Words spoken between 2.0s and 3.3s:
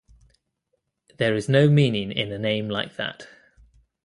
in a name like that.